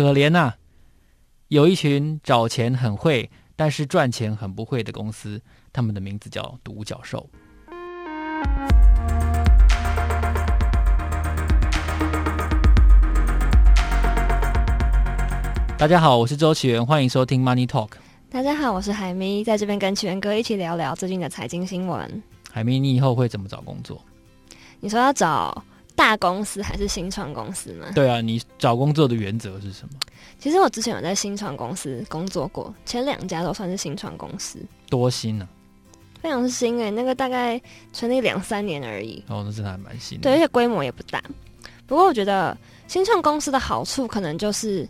[0.00, 0.56] 可怜呐、啊，
[1.48, 5.38] 有一群找钱很会，但是赚钱很不会的公司，
[5.74, 7.28] 他们的名字叫独角兽。
[15.76, 17.90] 大家好，我是周启源，欢迎收听 Money Talk。
[18.30, 22.22] 大家好，我是海咪，在这边跟启源哥一起聊聊最近的财经新闻。
[22.50, 24.02] 海咪，你以后会怎么找工作？
[24.80, 25.62] 你说要找
[26.00, 27.88] 大公司还是新创公司吗？
[27.94, 30.00] 对啊，你找工作的原则是什么？
[30.38, 34.58] 其实我之前有在新创公司工作过，前两家都算是新创公司。
[34.88, 35.52] 多新呢、啊？
[36.22, 37.60] 非常新诶、欸，那个大概
[37.92, 39.22] 成立两三年而已。
[39.28, 40.22] 哦，那真的还蛮新的。
[40.22, 41.22] 对，而且规模也不大。
[41.86, 42.56] 不过我觉得
[42.88, 44.88] 新创公司的好处可能就是，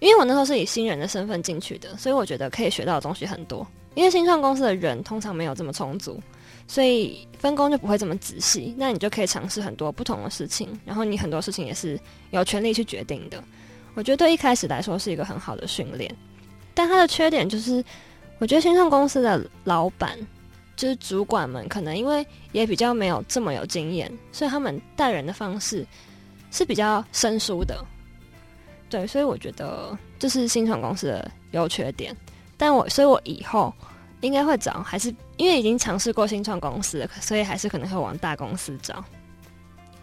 [0.00, 3.66] 因为我那时候是以新人的身份进去的，所以我觉得可以学到的东西很多。
[3.94, 6.20] 因为新创公司的人通常没有这么充足。
[6.66, 13.42] 所以分工就不会这么仔细，那你就可以尝试很多不同的事情，然后你很多事情也是有权利去决定的。
[13.94, 16.14] 我觉得对一开始来说是一个很好的训练，
[16.72, 17.84] 但它的缺点就是，
[18.38, 20.18] 我觉得新创公司的老板
[20.76, 25.86] 就是主管们可能因为也比较没有这么有经验，所以他们带人的方式
[26.50, 27.84] 是比较生疏的。
[28.88, 32.16] 对，所以我觉得这是新创公司的优缺点。
[32.56, 33.74] 但我，所以我以后。
[34.22, 39.04] 应该会找，还是因为已经尝试过新创公司，所以还是可能会往大公司找。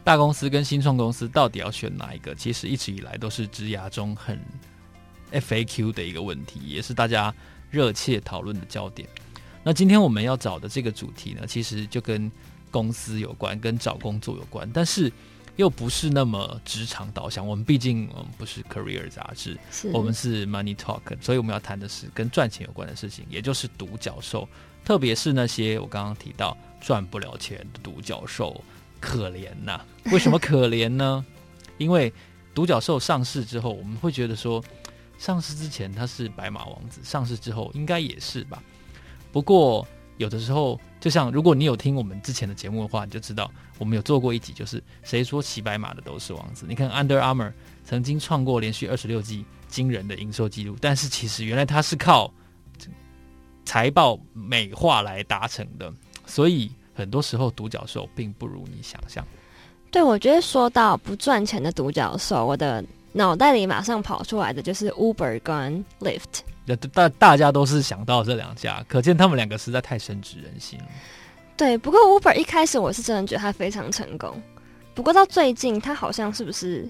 [0.04, 2.36] 大公司跟新创公司到底要选哪一个？
[2.36, 4.40] 其实一直以来都是职涯中很
[5.32, 7.34] FAQ 的一个问题，也是大家
[7.72, 9.10] 热切讨论的焦点。
[9.64, 12.32] 那今天我们要找的这个主题呢，其实就跟
[12.70, 15.12] 公司有关，跟找工作有关，但是。
[15.60, 19.60] 又不是那么职场导向，我们毕竟我们不是 career 杂志，
[19.92, 24.48] 我们是 money talk，所以我们要谈的是跟赚钱有关的事情，也就是独角兽，
[24.86, 28.64] 特别是那些我刚刚提到赚不了钱的独角兽，
[29.02, 29.86] 可怜呐、啊！
[30.14, 31.26] 为什么可怜呢？
[31.78, 32.14] 因为
[32.56, 34.64] 独角兽上市之后，我们会觉得说，
[35.18, 38.64] 上市之前它是白马王子，上市之后应该也是吧？
[39.34, 39.86] 不过。
[40.20, 46.66] 有的时候，就像如果你有听我们之前的节目的话，你就知道我们有做过一集，就是谁说骑白马的都是王子。
[46.68, 47.54] 你看 Under Armour
[47.86, 52.30] 曾经创过连续二十六季惊人的营收记录，但是其实原来它是靠
[53.64, 55.92] 财报美化来达成的。
[56.26, 59.26] 所以很多时候独角兽并不如你想象。
[59.90, 62.84] 对，我觉得说到不赚钱的独角兽，我的
[63.14, 66.42] 脑袋里马上跑出来的就是 Uber 跟 Lyft。
[66.76, 70.86] 大大家都是想到这两家，可见他们两个实在太深植人心了。
[71.58, 74.42] 对，不过 Uber 一开始我是真的觉得他非常成功，
[74.94, 76.88] 不过到最近他好像是不是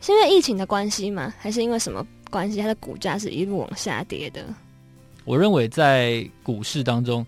[0.00, 1.32] 是因为疫情的关系吗？
[1.38, 2.60] 还是因为什么关系？
[2.60, 4.42] 它的股价是一路往下跌的。
[5.24, 7.26] 我认为在股市当中，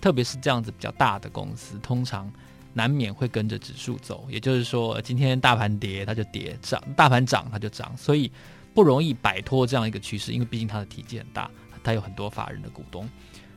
[0.00, 2.32] 特别是这样子比较大的公司，通常
[2.72, 4.26] 难免会跟着指数走。
[4.30, 7.94] 也就是说，今天大盘跌，它就跌；涨，大盘涨，它就涨。
[7.96, 8.30] 所以。
[8.76, 11.50] 不容易摆脱这样一个趋势，因为毕竟它的体积很大，
[11.82, 13.08] 它有很多法人的股东。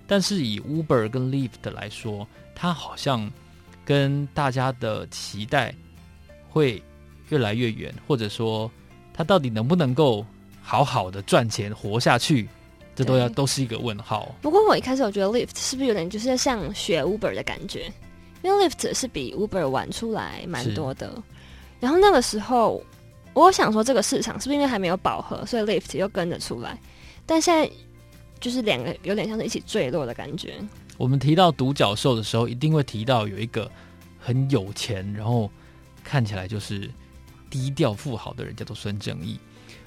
[0.07, 2.25] 但是以 Uber 跟 Lyft 来说，
[2.55, 3.29] 它好像
[3.83, 5.75] 跟大家的期待
[6.49, 6.81] 会
[7.27, 8.71] 越来越远，或者说
[9.13, 10.25] 它到底能不能够
[10.61, 12.47] 好好的赚钱活下去，
[12.95, 14.33] 这都要都是一个问号。
[14.41, 17.91] 不过我一开始我觉得 Lyft 是不是有点就是像学 Uber 的感觉？
[18.41, 21.21] 因为 Lyft 是比 Uber 晚出来蛮多的，
[21.81, 22.81] 然后那个时候。
[23.39, 26.77] 我想说，这个市场是不是因为还没有饱和，所以 Lyft 又跟着出来？
[27.25, 27.69] 但现在
[28.39, 30.55] 就是两个有点像是一起坠落的感觉。
[30.97, 33.71] 我们提到独角兽的时候，一定会提到有一个
[34.19, 35.49] 很有钱，然后
[36.03, 36.89] 看起来就是
[37.49, 39.39] 低调富豪的人，叫做孙正义。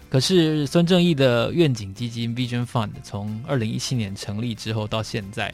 [0.08, 5.52] 可是孙正义的愿景基金 Vision Fund 从二零一七年成立之后到现在。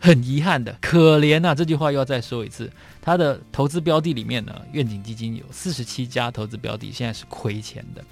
[0.00, 1.54] 很遗憾的，可怜啊！
[1.54, 2.70] 这句话又要再说一次。
[3.02, 8.04] 他的投资标的里面呢，愿景基金有四十七家投资标的，现在是亏钱的。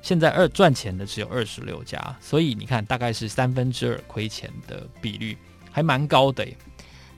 [0.00, 5.36] 现在二赚钱的只有二十六家，所以你看，大概是三分之二亏钱的比率，
[5.70, 6.46] 还蛮高的。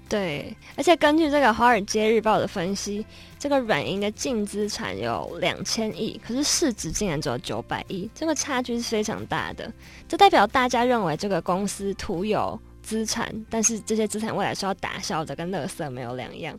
[0.09, 3.07] 对，而且根据这个《华尔街日报》的分析，
[3.39, 9.73] 这个软银的净资产有两千亿，可是市值竟然只有九百亿，这个差距是非常大的。
[10.09, 12.61] 这代表大家认为这个公司徒有。
[12.83, 16.59] 资产，但是这些资产未来是要打消的，跟垃圾没有两样，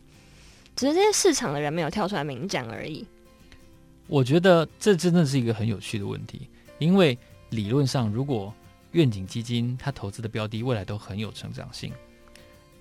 [0.74, 3.06] 只是这些市场的人没有跳出来明讲而已。
[4.06, 6.48] 我觉得这真的是一个很有趣的问题，
[6.78, 7.18] 因为
[7.50, 8.52] 理论上，如果
[8.92, 11.92] 愿景基金它投资的标的未来都很有成长性，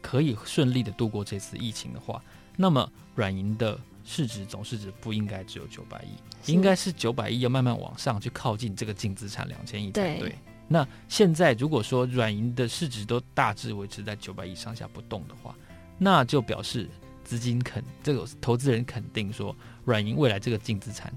[0.01, 2.21] 可以顺利的度过这次疫情的话，
[2.57, 10.35] 那么软银的市值总市值不应该只有九百亿，应该是九百亿要慢慢往上去靠近这个净资产两千亿才对。
[10.71, 15.55] 对那现在如果说软银的市值都大致维持在九百亿上下不动的话，
[15.97, 16.89] 那就表示
[17.23, 21.13] 资金肯这个投资人肯定说软银未来这个净资产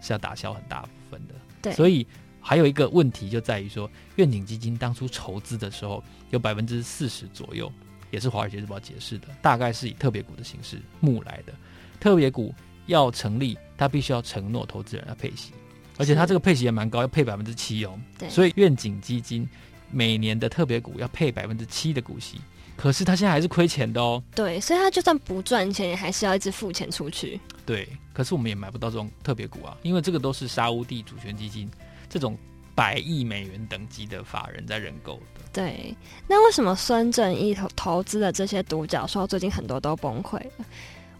[0.00, 1.34] 是要打消很大部分的。
[1.62, 2.06] 对，所以
[2.40, 7.70] 还有一个问题就在于说，愿景基金当初筹资的时候，有百分之四十左右，
[8.10, 11.52] 也是《华尔街日报》解释的，大概是以特别股的形式募来的。
[11.98, 12.54] 特别股
[12.86, 15.52] 要成立，它必须要承诺投资人要配息，
[16.00, 17.96] 而且它这个配息也蛮高，要配百分之七哦。
[18.18, 19.46] 对，所以愿景基金
[19.90, 22.40] 每年的特别股要配百分之七的股息，
[22.74, 24.22] 可是它现在还是亏钱的哦。
[24.34, 27.38] 对，所以它就算不赚钱，也还是要一直付钱出去。
[27.66, 31.70] 对，可是我们也买不到这种特别股啊，因为这个都是沙乌地主权基金。
[32.08, 32.36] 这种
[32.74, 35.42] 百亿美元等级的法人在认购的。
[35.52, 35.94] 对，
[36.26, 40.66] 那为什么孙正义投投资的这些独角兽最近很多都崩溃了？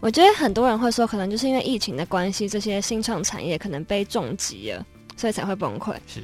[0.01, 5.93] 我觉得很多人会说，可能就是因为疫情的关系，这些新创产业可能被重击了，所以才会崩溃。
[6.07, 6.21] 是，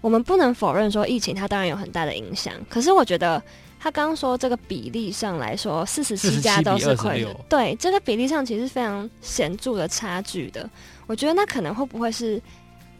[0.00, 3.42] 我们不能否认说疫情它当然有很大的影响，可是我觉得
[3.80, 10.68] 他刚刚说这个比例上来说，四十七家都是亏的，对，这个比例上其实非常显著的差距的。
[11.06, 12.40] 我觉得那可能会不会是？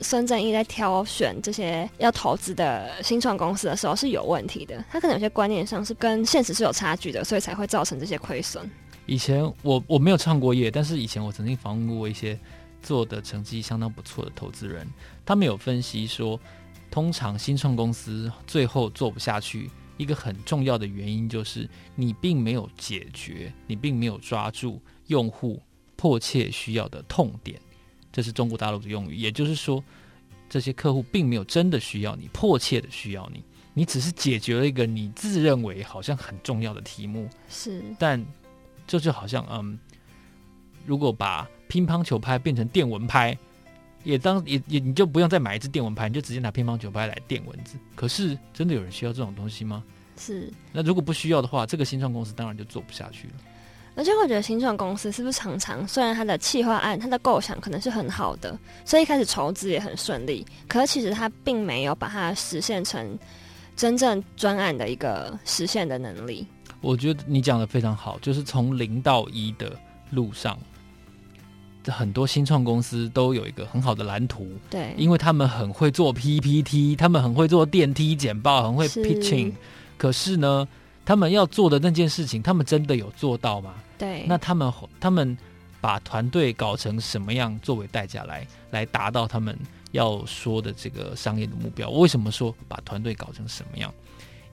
[0.02, 8.70] 孙正义在挑选这些要投资的新创公司的时候是有问题的，他可能有些观念上是跟现实是有差距的，所以才会造成这些亏损。
[9.06, 12.38] 以前我我没有创过业，但是以前我曾经访问过一些
[12.82, 14.86] 做的成绩相当不错的投资人，
[15.24, 16.38] 他们有分析说，
[16.90, 25.62] 通常新创公司最后做不下去，一个很重要的原因就是你并没有解决，你并没有抓住用户
[25.94, 27.60] 迫切需要的痛点。
[28.12, 29.82] 这是中国大陆的用语，也就是说，
[30.48, 33.44] 这些客户并没有真的需要你，迫切的需要你，
[33.74, 37.28] 你只是解决了一个你自认为好像很重要的题目。
[37.48, 38.24] 是，但
[38.86, 39.78] 这就好像，嗯，
[40.84, 43.36] 如果把乒乓球拍变成电蚊拍，
[44.04, 47.76] 也当也也你就不用再买一支电蚊拍，你就直接拿乒乓球拍来电蚊子。
[47.94, 49.82] 可是，真的有人需要这种东西吗？
[50.16, 50.52] 是。
[50.72, 53.34] 那如果不需要的话，这个新创公司当然就做不下去了。
[53.96, 63.18] 而且我觉得新创公司是不是常常，虽然它的企划案、它的构想可能是很好的，所以一开始筹资也很顺利，可是其实它并没有把它实现成
[63.74, 66.46] 真正专案的一个实现的能力。
[66.86, 69.76] 我觉得你讲的非常好，就是从零到一的
[70.10, 70.56] 路上，
[71.88, 79.54] 很多新创公司都有一个很好的蓝图，对，因为他们很会做 PPT，他们很会做电梯简报，很会 pitching，是
[79.98, 80.68] 可是呢，
[81.04, 83.74] 他们要做的那件事情，他们真的有做到吗？
[83.98, 85.36] 对，那他们他们
[85.80, 89.58] 把团队搞成什么样作为代价来来达到他们
[89.90, 91.88] 要说的这个商业的目标？
[91.88, 93.92] 我为什么说把团队搞成什么样？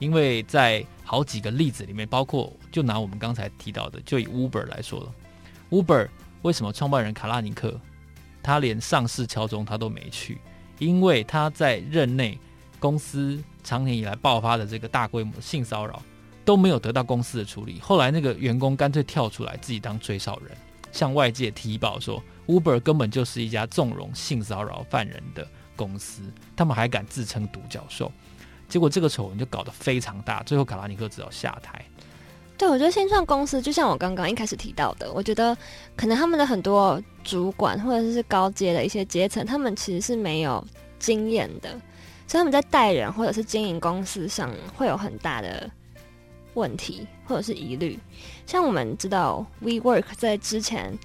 [0.04, 5.14] 因为在好几个例子里面，包括就拿我们刚才提到的，就以 Uber 来说了
[5.70, 6.08] ，Uber
[6.42, 7.80] 为什么创办人卡拉尼克
[8.42, 10.40] 他连上市敲钟他都没去？
[10.80, 12.38] 因为他在任内
[12.80, 16.02] 公司长年以来爆发的这个大规模性骚扰。
[16.46, 20.52] 都没有得到公司的处理，后来那个员工干脆跳出来自己当追哨人，
[20.92, 26.22] 向外界提报说 Uber 根本就是一家纵容性骚扰犯人的公司，
[26.54, 28.12] 他们还敢自称独角兽，
[28.74, 31.80] 结果这个丑闻就搞得非常大，最后卡拉尼克只好下台。
[32.58, 35.56] 对，我觉得新创公司就像我刚刚一开始提到的，我觉得
[35.96, 40.66] 可能他们的很多主管或者是高阶的一些阶层，他们其实是没有
[40.98, 41.70] 经验的，
[42.26, 45.70] 所以他们在带人或者是经营公司上会有很大的。
[46.56, 47.98] 问题或者是疑虑，
[48.48, 50.96] 像我们知道，WeWork 在之前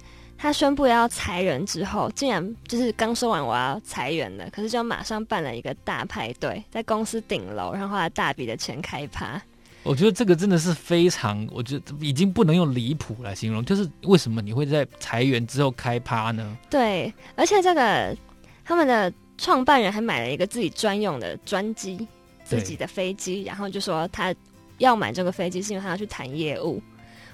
[0.41, 9.41] 他宣布要裁人之后，竟然就是刚说完我要裁员了，可是就马上办了一个大派对，在公司顶楼，然后花了大笔的钱开趴。
[9.83, 16.57] 我觉得这个真的是非常，我觉得已经不能用离谱来形容，就是为什么你会在裁员之后开趴呢？
[16.69, 18.15] 对，而且这个
[18.63, 22.07] 他们的创办人还买了一个自己专用的专机，
[22.43, 24.33] 自己的飞机，然后就说他。
[24.79, 26.81] 要买这个飞机是因为他要去谈业务，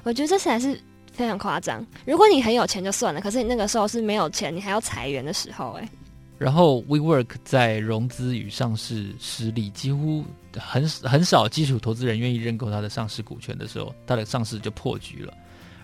[0.01, 0.81] 我觉得这才是
[1.15, 1.83] 非常夸张。
[2.05, 5.89] 如果你很有钱就算了，可是你那个时候是没有钱，你还要裁员的时候，哎。
[6.37, 10.25] 然后 WeWork 在融资与上市失利，几乎
[10.57, 15.33] 很很少基础投资人愿意认购他的上市股权的时候，他的上市就破局了，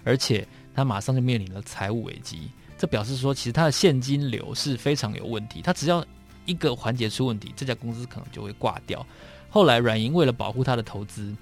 [0.03, 0.45] 而且
[0.75, 2.51] 他马上就面临了财务危机。
[2.77, 5.61] 这表示说，其实他的现金流是非常有问题。
[5.61, 6.05] 他只要
[6.45, 9.05] 一个环节出问题，这家公司可能就会挂掉。
[9.49, 11.33] 后来软银为了保护他的投资。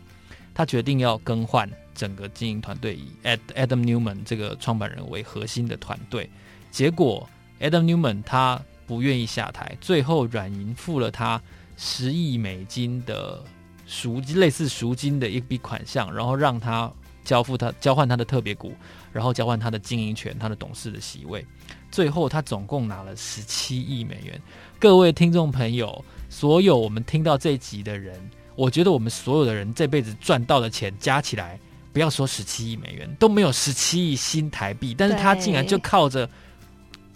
[0.53, 6.29] 他决定要更换整个经营团队，以 Adam Newman 这个创办人为核心的团队。
[6.71, 7.27] 结果
[7.59, 11.41] Adam Newman 他不愿意下台，最后软银付了他
[11.77, 13.43] 十亿美金的
[13.85, 16.91] 赎，类似赎金的一笔款项，然后让他
[17.23, 18.73] 交付他交换他的特别股，
[19.11, 21.45] 然后交换他的经营权、他的董事的席位。
[21.91, 24.39] 最后他总共拿了十七亿美元。
[24.79, 28.19] 各位听众朋友，所有我们听到这集的人。
[28.59, 31.57] 我觉得我们所有的人这辈子赚到的钱加起来，
[31.93, 34.93] 不要说十七亿美元，都没有十七亿新台币。
[34.93, 36.29] 但是他竟然就靠着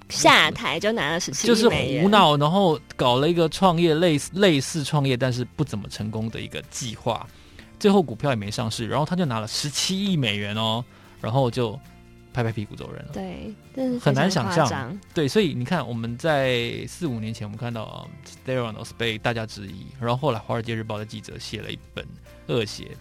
[0.07, 7.27] 下台就拿了十七就是胡闹，然后搞了一个创业类似类似创业，但是不怎么成功的一个计划，
[7.77, 10.81] 最后股票也没上市，然后他就拿了十七亿美元哦，
[11.19, 11.77] 然后就
[12.33, 13.11] 拍拍屁股走人了。
[13.13, 14.99] 对，很难想象。
[15.13, 18.07] 对，所以你看，我们在四五年前，我们看到
[18.45, 22.05] Theranos 被大家质疑，然后后来《华尔街日报》的记者写了一本
[22.47, 22.97] 恶写，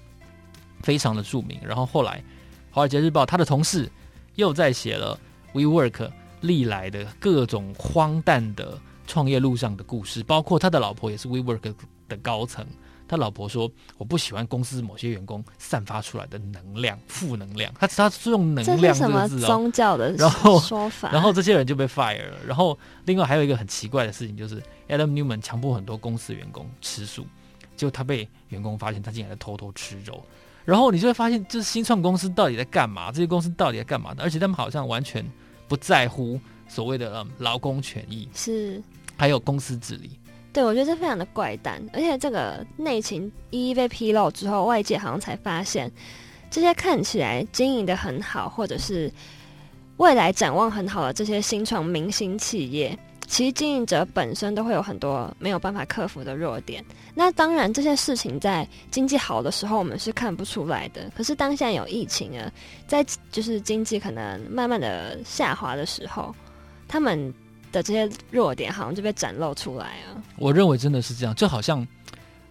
[0.83, 1.59] 非常的著名。
[1.65, 2.19] 然后后来
[2.71, 3.91] 《华尔街日报》他的同事
[4.35, 5.19] 又在写了
[5.55, 6.11] WeWork。
[6.43, 11.73] 历来的各种荒诞的创业路上的故事，包括他的老婆也是 WeWork
[12.09, 12.67] 的高层。
[13.13, 17.71] 他老婆说：“我不喜欢公司某些员工散发出来的能量，负能量。
[17.79, 19.47] 他”他他是用“能量”这个字哦。
[19.47, 22.39] 宗教的然后说法，然后这些人就被 fire 了。
[22.47, 27.27] 然后另外还有一个很奇怪的事情，就是 Adam Neumann 强迫很多公司员工吃素，
[27.77, 30.25] 结果他被员工发现他竟然在偷偷吃肉。
[30.65, 33.13] 然后你就会发现，这新创公司到底在干嘛？
[33.13, 34.23] 这些公司到底在干嘛的？
[34.23, 35.25] 而且他们好像完全。
[35.69, 36.39] 不在乎
[36.69, 38.83] 所谓的劳工权益，是
[39.17, 40.19] 还有公司治理。
[40.53, 45.91] 对，我觉得这非常的怪诞，而且这个内情一一被披露之后，外界好像才发现，
[46.51, 49.11] 这些看起来经营得很好，或者是
[49.97, 52.99] 未来展望很好的这些新创明星企业。
[53.27, 56.85] 其实经营者本身都会有很多没有办法克服的弱点。
[57.15, 61.11] 那当然，这些事情在经济好的时候我们是看不出来的。
[61.17, 62.53] 可是当下有疫情啊，
[62.87, 66.35] 在就是经济可能慢慢的下滑的时候，
[66.87, 67.33] 他们
[67.73, 70.23] 的这些弱点好像就被展露出来啊。
[70.37, 71.87] 我认为真的是这样，就好像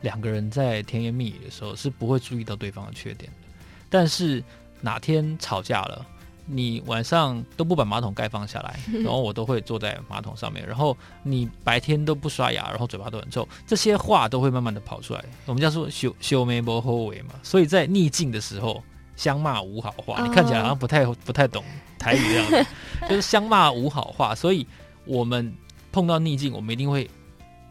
[0.01, 3.47] 两个人在甜言蜜语的时候是不会注意到对方的缺点的，
[3.89, 4.43] 但是
[4.81, 6.05] 哪天吵架了。
[6.53, 10.67] 你晚上都不把马桶盖放下来， 然后我都会坐在马桶上面。
[10.67, 15.23] 然后你白天都不刷牙，然后嘴巴都很臭，这些话都会慢慢的跑出来。
[15.45, 17.35] 我们叫做修修眉不后尾嘛。
[17.41, 18.83] 所以在逆境的时候，
[19.15, 20.27] 相骂无好话。
[20.27, 21.63] 你看起来好像不太不太懂
[21.97, 22.71] 台语这样子，
[23.07, 24.35] 就是相骂无好话。
[24.35, 24.67] 所以
[25.05, 25.53] 我们
[25.91, 27.09] 碰到逆境，我们一定会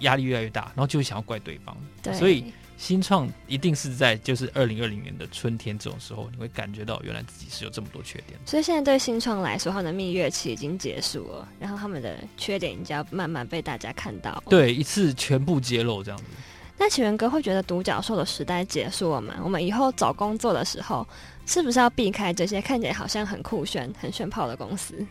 [0.01, 1.77] 压力越来越大，然后就会想要怪对方。
[2.03, 2.53] 对，所以。
[2.81, 8.41] 新创一定是在就是二零二零年的春天这种时候，你会感觉到原来自己是有这么多缺点。
[8.47, 14.43] 所以现在对新创来说，他们的蜜月期已经结束了，然后他们的缺点已经要慢慢被大家看到。
[14.49, 16.25] 对，一次全部揭露这样子。
[16.79, 19.35] 那启源哥会觉得独角兽的时代结束了吗？
[19.45, 21.07] 我们以后找工作的时候，
[21.45, 25.07] 是不是要避开这些看起来好像很酷炫、很炫炮的公司？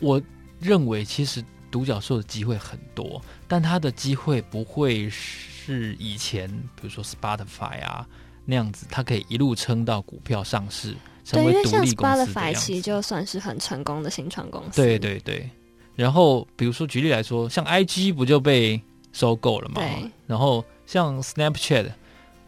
[0.00, 0.20] 我
[0.60, 5.96] 认为其实独角兽的机会很多，但它的机会不会是。
[5.98, 8.06] 以前，比如说 Spotify 啊
[8.44, 10.94] 那样子，它可以一路撑到股票上市，
[11.24, 14.80] 成为独立公司 Spotify 其实就算是很成功的新创公司。
[14.80, 15.50] 对对对。
[15.96, 18.80] 然后，比如说举例来说，像 IG 不就被
[19.12, 19.80] 收购了嘛？
[19.80, 20.08] 对。
[20.24, 21.90] 然后像 Snapchat，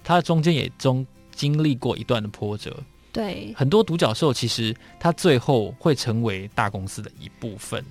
[0.05, 2.77] 它中间也中经历过一段的波折。
[3.13, 3.53] 对。
[3.57, 7.85] 很多独角兽其实它最后会成为大公司的一部分，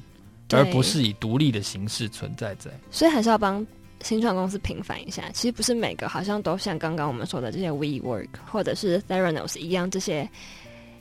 [0.51, 2.71] 而不是以独立的形式存在在。
[2.91, 3.65] 所以还是要帮。
[4.03, 10.29] 新创公司平反一下，其实不是每个好像都像刚刚我们说的这些 WeWork 或者是 Theranos 一样，这些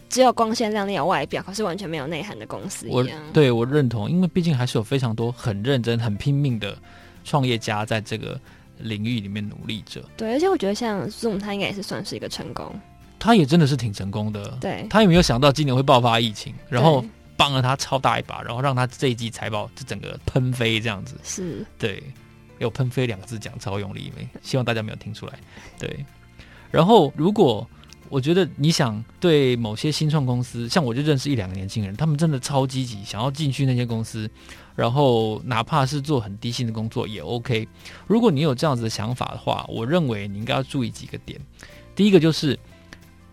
[0.08, 3.20] 只有光鲜亮丽的外表，可是完全没有内涵的公司一样。
[3.26, 6.74] 我对我认同，因为毕竟还是有非常多很认真、很拼命的
[7.22, 8.40] 创业家在这个
[8.78, 10.02] 领域里面努力着。
[10.16, 12.74] 对，而且我觉得像 Zoom，他应该也是算是一个成功。
[13.18, 14.56] 他也真的是挺成功的。
[14.58, 17.04] 对，他也没有想到今年会爆发疫情，然后
[17.36, 21.16] 帮了他超大一把，然后让他这一季财报就整个喷飞这样子。
[21.22, 22.02] 是，对。
[22.58, 24.26] 有“喷飞”两个字讲超用力没？
[24.40, 25.38] 希望大家没有听出来。
[25.78, 26.02] 对，
[26.70, 27.68] 然后如果
[28.08, 34.26] 我觉得你想对某些新创公司，像我就认识一两个年轻人，他们真的超积极，想要进去那些公司，
[34.74, 37.68] 然后哪怕是做很低薪的工作也 OK。
[38.06, 41.38] 如果你有这样子的想法的话，我认为你应该要注意几个点。
[41.94, 42.58] 第一个就是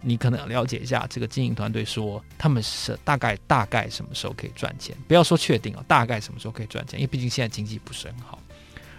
[0.04, 8.38] 你可能要了解一下这个经营团队，说他们是大概大概什么时候可以赚钱，不要说确定啊，大概什么时候可以赚钱，因为毕竟现在经济不是很好。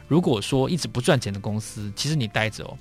[0.08, 2.76] 如果说一直不赚钱的公司，其实你待着哦，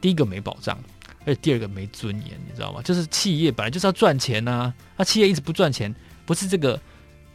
[0.00, 0.78] 第一个没保障，
[1.24, 2.82] 而且第二个没尊严，你知道吗？
[2.82, 5.94] 就是企业本来就是要赚钱呐、啊，那企业一直不赚钱，
[6.26, 6.80] 不是这个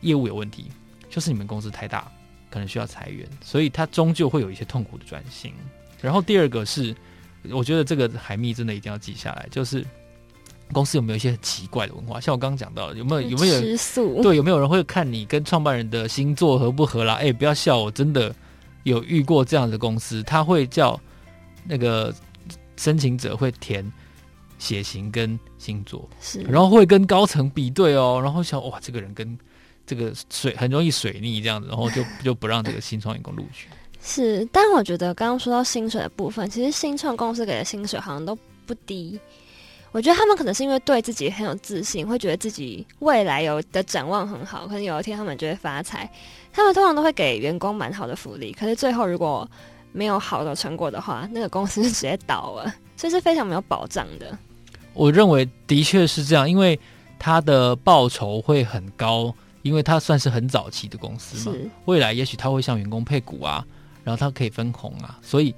[0.02, 0.72] 业务有问题，
[1.10, 2.12] 就是你们公司太大，
[2.52, 5.54] 可能需要裁员，所以它终究会有一些痛苦的转型。
[6.00, 6.96] 然后第二个是，
[7.50, 9.84] 我觉得这个海蜜真的一定要记下来，就是
[10.74, 14.22] 公司有没有一些很奇怪的文化，像我刚刚讲到，有没有有没有吃素？
[14.22, 17.16] 对，有没有人会看你跟创办人的星座合不合啦？
[17.16, 18.34] 哎，不要笑我，真的。
[18.84, 20.98] 有遇过这样的公司，他会叫
[21.66, 22.14] 那个
[22.78, 23.92] 申请者会填
[24.60, 29.38] 血型跟星座，是，然后会跟高层比对哦，然后想哇，这个人跟
[29.86, 33.68] 这个水很容易水逆这样子，然后就 就不让这个新创员工录取。
[34.02, 39.20] 是，但我觉得刚刚说到薪水的部分，其实新创公司给的薪水好像都不低。
[39.91, 46.10] 我觉得他们可能是因为对自己很有自信，会觉得自己未来有的展望很好，可能有一天他们就会发财。
[46.51, 49.50] 他们通常都会给员工蛮好的福利，可是最后如果
[49.94, 54.38] 没有好的成果的话，那个公司就直接倒了， 所以是非常没有保障的。
[54.94, 56.79] 我认为的确是这样，因为
[57.17, 63.65] 他的报酬会很高，因为他算是很早期的公司嘛，未来也许他会向员工配股啊，
[64.03, 65.56] 然后他可以分红啊，所以。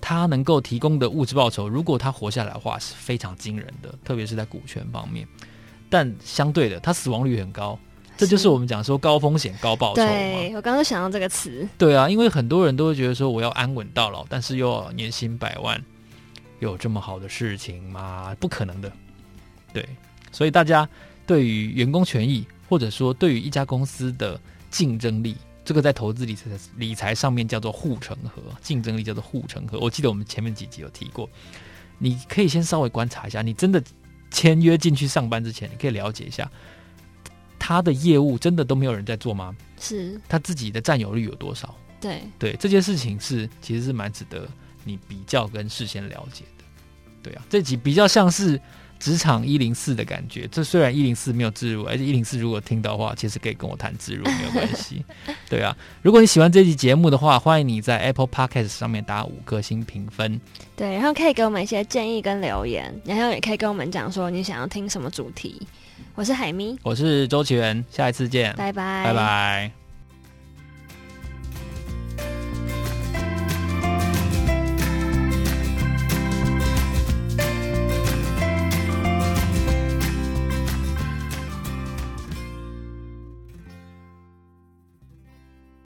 [0.00, 5.26] 他能够提供的物质报酬，如果他活下来的话，是非常惊人的，特别是在股权方面。
[5.88, 7.78] 但相对的，他死亡率很高，
[8.16, 9.96] 这就是我们讲说高风险高报酬。
[9.96, 11.68] 对，我刚刚想到这个词。
[11.76, 15.82] 对啊，因为很多人都会觉得说，我要安稳到老，但是又要年薪百万，
[16.60, 18.34] 有这么好的事情吗？
[18.38, 18.90] 不可能的。
[19.72, 19.88] 对，
[20.32, 20.88] 所以大家
[21.26, 24.40] 对于员工权益，或者说对于一家公司的
[24.70, 25.36] 竞争力。
[25.70, 29.78] 这个在投资理财理财上面叫做护城河，竞争力叫做护城河。
[29.78, 31.30] 我记得我们前面几集有提过，
[31.96, 33.80] 你可以先稍微观察一下，你真的
[34.32, 36.50] 签约进去上班之前，你可以了解一下
[37.56, 39.54] 他的业务真的都没有人在做吗？
[39.78, 41.72] 是他自己的占有率有多少？
[42.00, 44.48] 对对，这件事情是其实是蛮值得
[44.82, 46.64] 你比较跟事先了解的。
[47.22, 48.60] 对啊，这集比较像是。
[49.00, 55.04] 职场一零四的感觉，这虽然一零四没有置入，而且一零四如果听到的话，其实可以跟我谈置入没有关系。
[55.48, 60.40] 对啊，如果你喜欢这期节目的话，欢迎你在 Apple Podcast 上面打五颗星评分。
[60.76, 65.66] 对，然后可以给我们一些建议跟留言，然后也可以跟我们讲说你想要听什么主题。
[66.14, 69.79] 我是海咪，我是周岐原，下一次见，拜拜，拜拜。